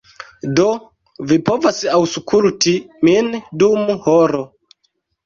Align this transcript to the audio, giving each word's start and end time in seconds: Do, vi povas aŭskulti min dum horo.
Do, 0.59 0.63
vi 1.31 1.35
povas 1.49 1.81
aŭskulti 1.97 2.73
min 3.09 3.29
dum 3.65 3.93
horo. 4.07 4.41